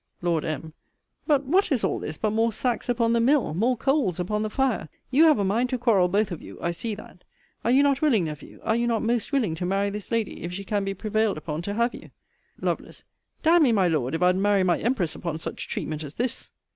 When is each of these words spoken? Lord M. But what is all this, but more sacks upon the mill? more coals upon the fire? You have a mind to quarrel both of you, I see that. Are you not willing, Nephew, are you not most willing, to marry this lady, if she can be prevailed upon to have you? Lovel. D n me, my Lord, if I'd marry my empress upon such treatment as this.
Lord 0.23 0.43
M. 0.43 0.73
But 1.27 1.43
what 1.43 1.71
is 1.71 1.83
all 1.83 1.99
this, 1.99 2.17
but 2.17 2.31
more 2.31 2.51
sacks 2.51 2.89
upon 2.89 3.13
the 3.13 3.19
mill? 3.19 3.53
more 3.53 3.77
coals 3.77 4.19
upon 4.19 4.41
the 4.41 4.49
fire? 4.49 4.89
You 5.11 5.25
have 5.25 5.37
a 5.37 5.43
mind 5.43 5.69
to 5.69 5.77
quarrel 5.77 6.07
both 6.07 6.31
of 6.31 6.41
you, 6.41 6.57
I 6.59 6.71
see 6.71 6.95
that. 6.95 7.23
Are 7.63 7.69
you 7.69 7.83
not 7.83 8.01
willing, 8.01 8.25
Nephew, 8.25 8.59
are 8.63 8.75
you 8.75 8.87
not 8.87 9.03
most 9.03 9.31
willing, 9.31 9.53
to 9.53 9.65
marry 9.67 9.91
this 9.91 10.09
lady, 10.11 10.41
if 10.41 10.53
she 10.53 10.63
can 10.63 10.83
be 10.83 10.95
prevailed 10.95 11.37
upon 11.37 11.61
to 11.61 11.75
have 11.75 11.93
you? 11.93 12.09
Lovel. 12.59 12.87
D 13.43 13.49
n 13.51 13.61
me, 13.61 13.71
my 13.71 13.87
Lord, 13.87 14.15
if 14.15 14.23
I'd 14.23 14.37
marry 14.37 14.63
my 14.63 14.79
empress 14.79 15.13
upon 15.13 15.37
such 15.37 15.67
treatment 15.67 16.01
as 16.01 16.15
this. 16.15 16.49